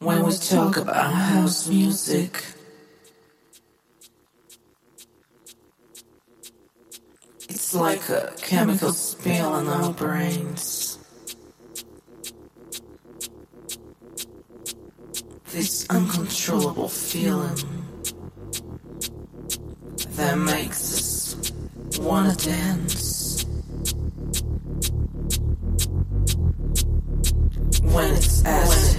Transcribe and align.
When 0.00 0.24
we 0.24 0.32
talk 0.36 0.76
about 0.76 1.12
house 1.12 1.68
music, 1.68 2.44
it's 7.48 7.74
like 7.74 8.08
a 8.08 8.32
chemical 8.36 8.92
spill 8.92 9.56
in 9.56 9.68
our 9.68 9.92
brains. 9.92 10.98
This 15.52 15.86
uncontrollable 15.88 16.88
feeling 16.88 17.56
that 20.10 20.36
makes 20.36 20.92
us 20.94 21.52
wanna 21.98 22.34
dance. 22.34 23.46
When 27.82 28.14
it's 28.14 28.44
asked. 28.44 28.94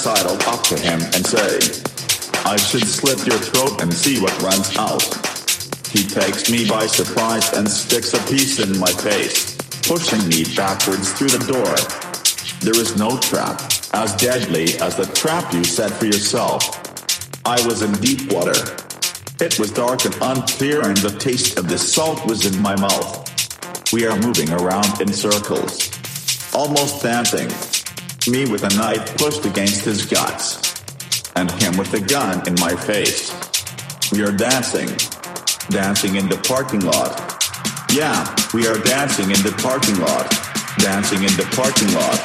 Sidled 0.00 0.42
up 0.44 0.62
to 0.62 0.78
him 0.78 0.98
and 1.12 1.26
say, 1.26 1.60
I 2.48 2.56
should 2.56 2.88
slit 2.88 3.26
your 3.26 3.36
throat 3.36 3.82
and 3.82 3.92
see 3.92 4.18
what 4.18 4.32
runs 4.40 4.74
out. 4.78 5.04
He 5.92 6.08
takes 6.08 6.50
me 6.50 6.66
by 6.66 6.86
surprise 6.86 7.52
and 7.52 7.68
sticks 7.68 8.14
a 8.14 8.22
piece 8.24 8.60
in 8.60 8.78
my 8.78 8.90
face, 8.92 9.58
pushing 9.82 10.26
me 10.26 10.44
backwards 10.56 11.12
through 11.12 11.28
the 11.28 11.44
door. 11.52 11.76
There 12.64 12.80
is 12.80 12.96
no 12.96 13.18
trap 13.18 13.60
as 13.92 14.16
deadly 14.16 14.80
as 14.80 14.96
the 14.96 15.04
trap 15.04 15.52
you 15.52 15.64
set 15.64 15.90
for 15.92 16.06
yourself. 16.06 16.64
I 17.44 17.60
was 17.66 17.82
in 17.82 17.92
deep 18.00 18.32
water. 18.32 18.56
It 19.38 19.58
was 19.58 19.70
dark 19.70 20.06
and 20.06 20.16
unclear, 20.22 20.80
and 20.80 20.96
the 20.96 21.14
taste 21.18 21.58
of 21.58 21.68
the 21.68 21.78
salt 21.78 22.24
was 22.24 22.46
in 22.46 22.62
my 22.62 22.74
mouth. 22.76 23.92
We 23.92 24.06
are 24.06 24.18
moving 24.18 24.50
around 24.50 25.02
in 25.02 25.12
circles, 25.12 25.90
almost 26.54 27.02
dancing. 27.02 27.50
Me 28.30 28.48
with 28.48 28.62
a 28.62 28.76
knife 28.76 29.16
pushed 29.18 29.44
against 29.44 29.84
his 29.84 30.06
guts, 30.06 30.80
and 31.34 31.50
him 31.50 31.76
with 31.76 31.92
a 31.94 32.00
gun 32.00 32.46
in 32.46 32.54
my 32.60 32.76
face. 32.76 33.32
We 34.12 34.22
are 34.22 34.30
dancing, 34.30 34.86
dancing 35.68 36.14
in 36.14 36.28
the 36.28 36.36
parking 36.46 36.80
lot. 36.80 37.18
Yeah, 37.92 38.22
we 38.54 38.68
are 38.68 38.78
dancing 38.78 39.26
in 39.32 39.42
the 39.42 39.52
parking 39.60 39.98
lot, 39.98 40.30
dancing 40.78 41.24
in 41.24 41.34
the 41.34 41.48
parking 41.56 41.92
lot. 41.92 42.22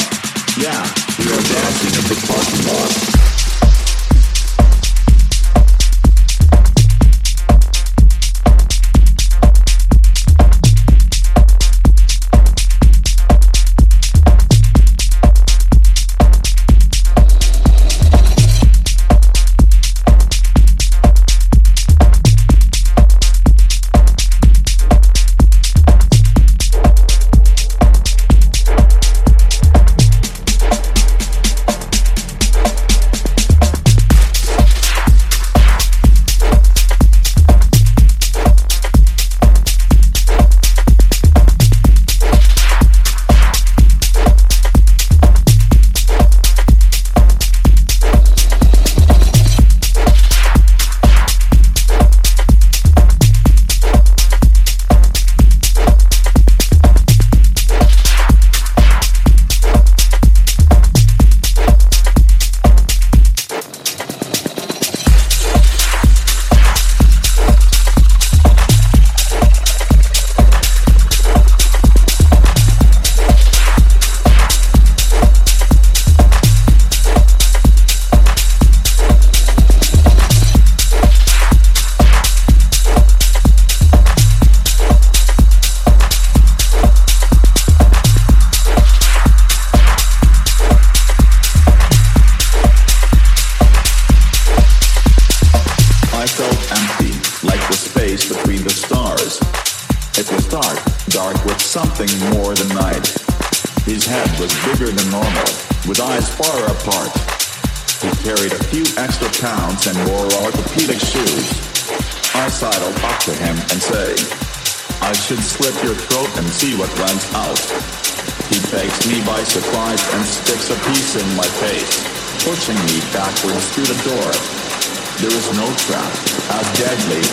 Yeah, 0.61 0.77
we 1.17 1.25
are 1.25 1.41
dancing 1.41 1.93
in 1.97 2.05
the 2.05 2.17
parking 2.27 2.67
lot. 2.67 3.14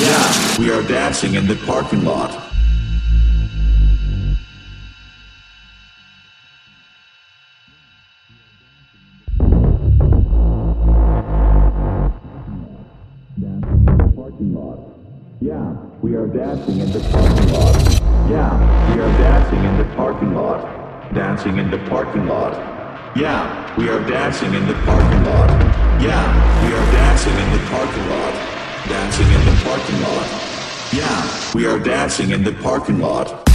Yeah, 0.00 0.58
we 0.58 0.70
are 0.70 0.82
dancing 0.82 1.34
in 1.34 1.46
the 1.46 1.56
parking 1.66 2.02
lot. 2.04 2.30
Yeah, 15.42 15.76
we 16.00 16.14
are 16.16 16.26
dancing 16.26 16.78
in 16.78 16.90
the 16.92 17.00
parking 17.10 17.52
lot. 17.52 17.76
Yeah, 18.30 18.94
we 18.94 19.00
are 19.02 19.12
dancing 19.18 19.64
in 19.64 19.76
the 19.76 19.84
parking 19.96 20.34
lot. 20.34 21.12
Dancing 21.12 21.58
in 21.58 21.70
the 21.70 21.78
parking 21.90 22.26
lot. 22.26 22.54
Yeah, 23.14 23.76
we 23.76 23.90
are 23.90 24.00
dancing 24.08 24.54
in 24.54 24.66
the 24.66 24.74
parking 24.84 25.24
lot. 25.24 25.50
Yeah, 26.00 26.64
we 26.64 26.72
are 26.72 26.92
dancing 26.92 27.36
in 27.36 27.52
the 27.52 27.58
parking 27.68 28.08
lot 28.08 28.59
what's 33.00 33.49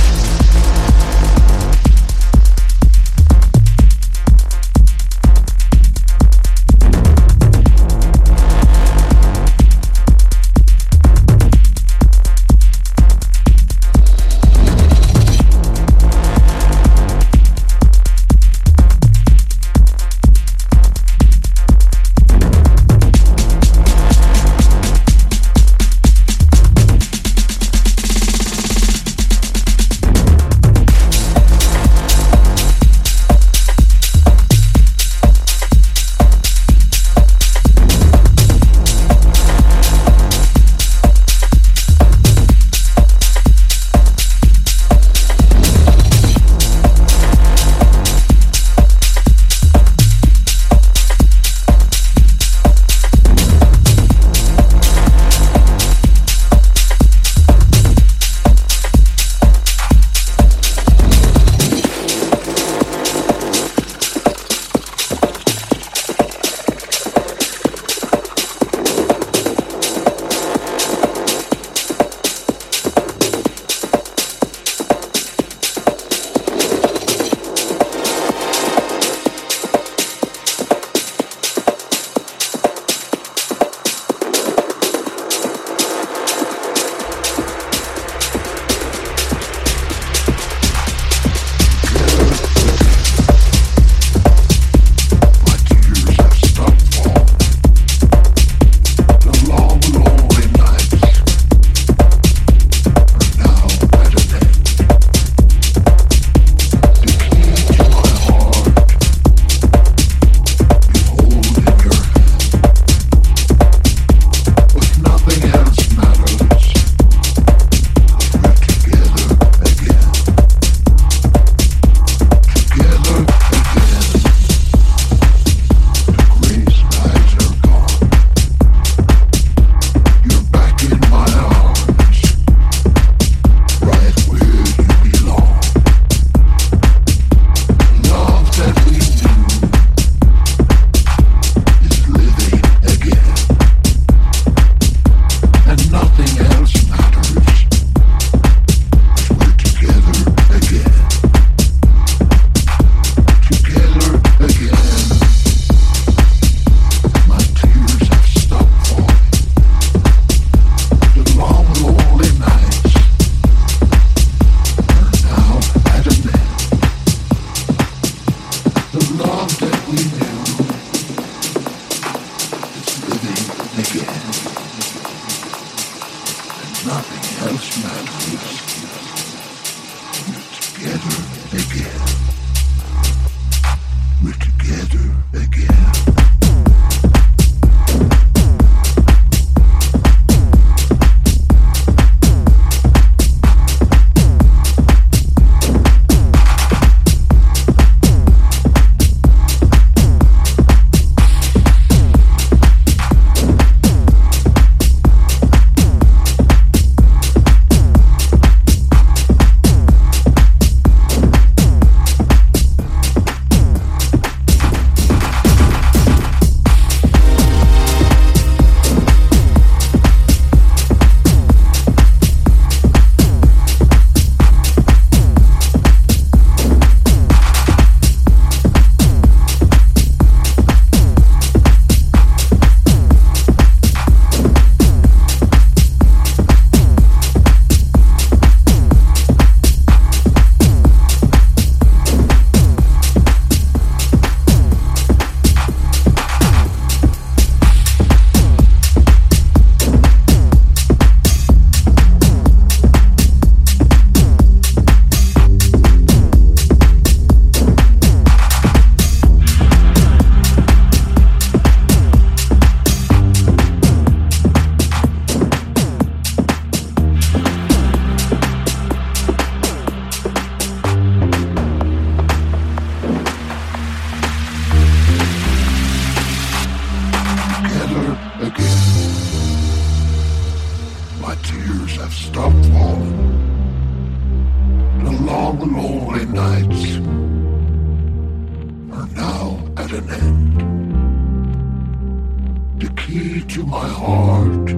to 293.55 293.63
my 293.67 293.87
heart. 293.87 294.69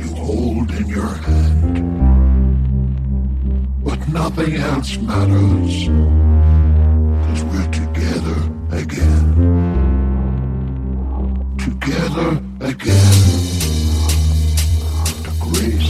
You 0.00 0.08
hold 0.14 0.70
in 0.70 0.86
your 0.88 1.14
hand. 1.26 1.76
But 3.84 4.08
nothing 4.08 4.54
else 4.54 4.96
matters. 4.96 5.76
Cause 7.24 7.44
we're 7.50 7.70
together 7.82 8.40
again. 8.82 9.26
Together 11.58 12.30
again. 12.72 13.20
The 15.24 15.32
grace. 15.40 15.87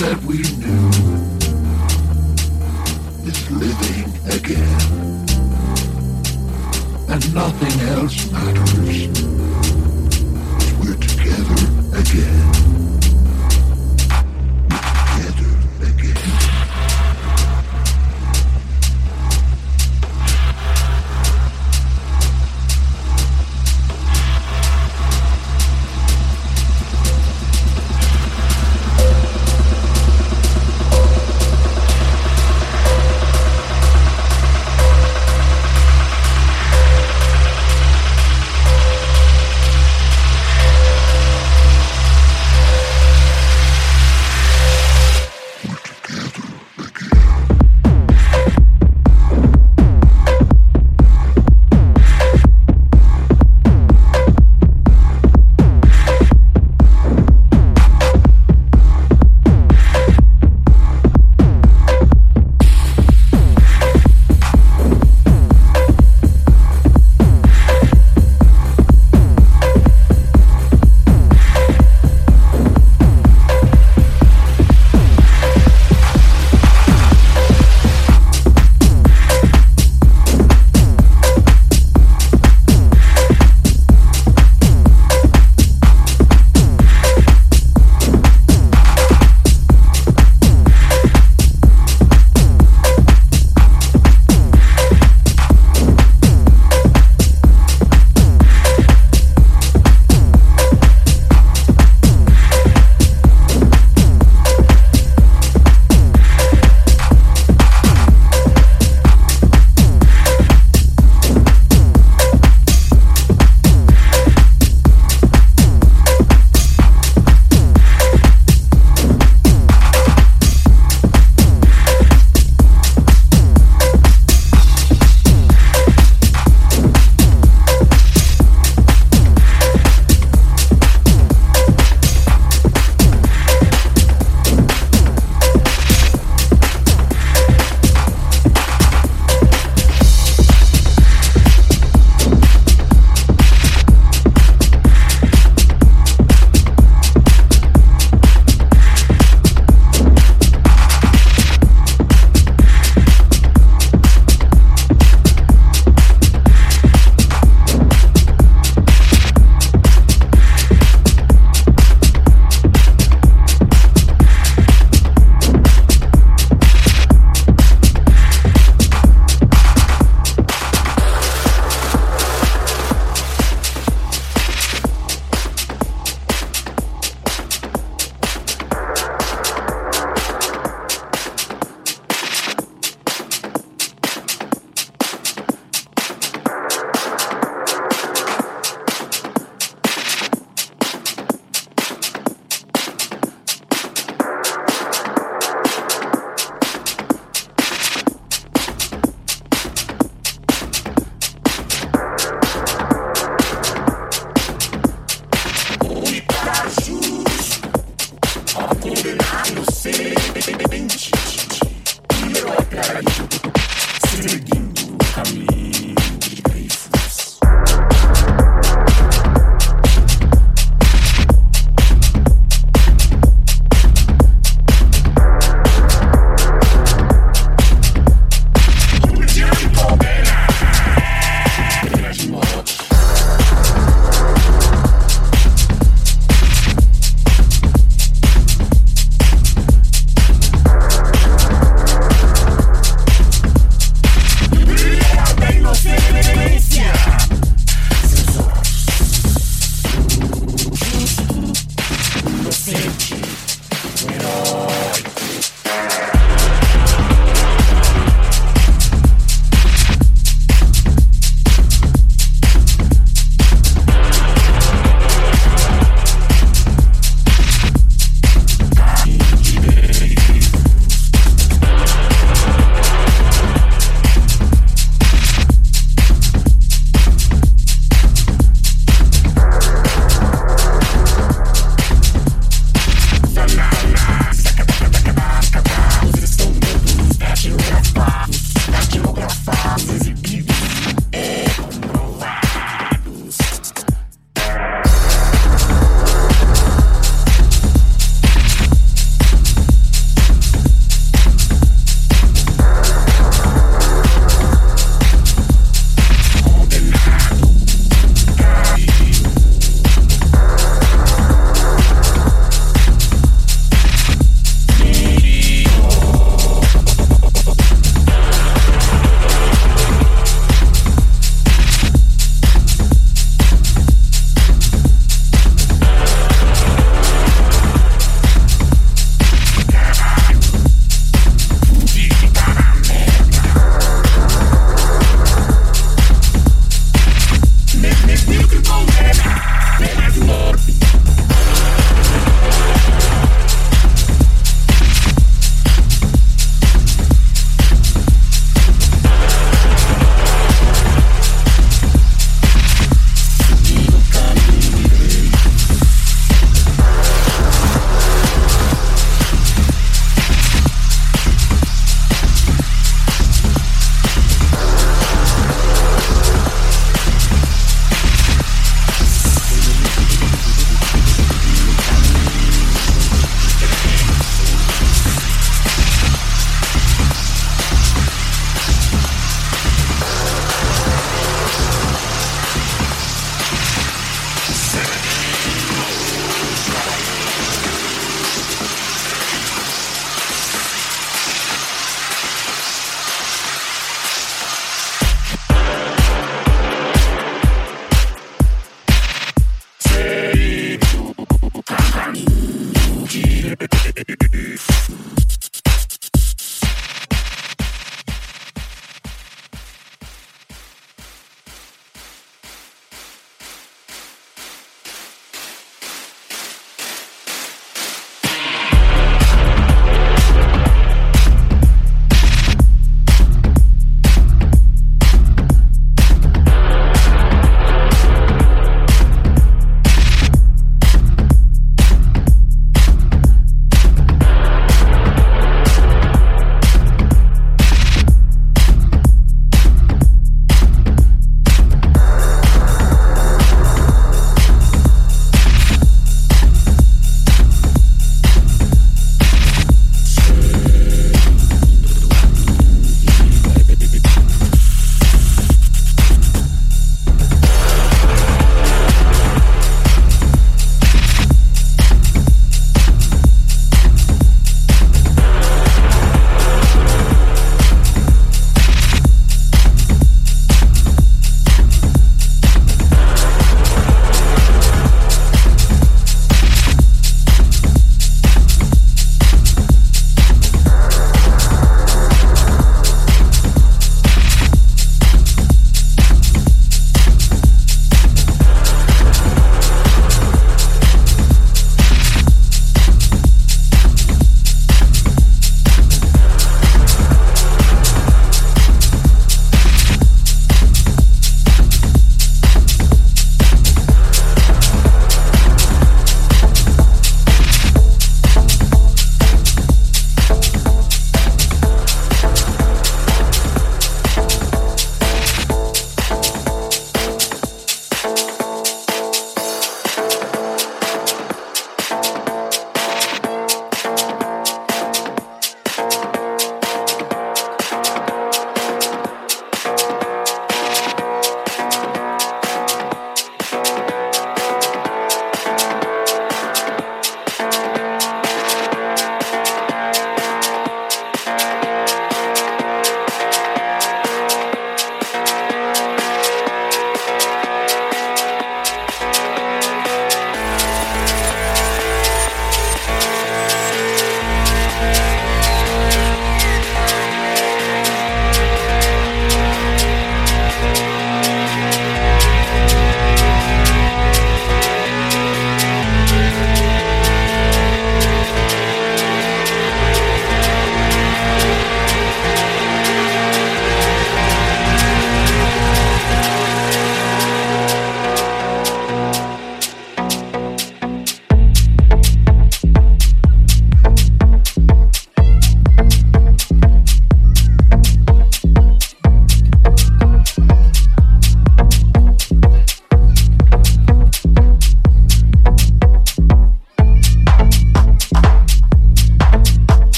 that 0.00 0.22
we 0.22 0.38
knew 0.56 0.88
is 3.28 3.50
living 3.50 4.08
again. 4.32 4.80
And 7.10 7.34
nothing 7.34 7.80
else 7.88 8.30
matters. 8.32 9.08
We're 10.80 10.96
together 10.96 11.98
again. 11.98 12.99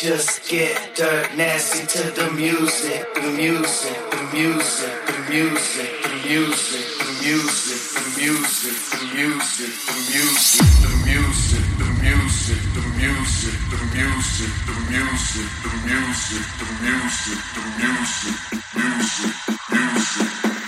Just 0.00 0.48
get 0.48 0.94
dirt 0.94 1.36
nasty 1.36 1.84
to 1.84 2.10
the 2.12 2.30
music, 2.30 3.12
the 3.14 3.22
music, 3.32 3.98
the 4.12 4.22
music, 4.32 4.94
the 5.08 5.18
music, 5.28 5.90
the 6.04 6.14
music, 6.22 6.86
the 7.02 7.10
music, 7.18 7.82
the 7.98 8.14
music, 8.14 8.78
the 8.94 9.02
music, 9.18 9.74
the 9.74 9.98
music, 9.98 10.62
the 10.78 11.02
music, 11.02 11.66
the 11.74 11.90
music, 11.98 12.62
the 12.62 12.86
music, 12.94 13.42
the 13.58 13.82
music, 13.98 14.46
the 14.54 14.78
music, 14.86 15.42
the 15.58 15.66
music, 15.66 15.66
the 15.66 15.82
music, 15.98 16.46
the 16.54 16.68
music, 16.78 17.42
music, 17.58 18.54
music, 18.88 19.24
music. 19.68 20.12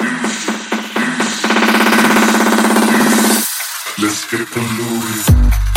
Music 0.01 0.74
Let's 4.03 4.22
get 4.31 4.45
polluted. 4.51 5.70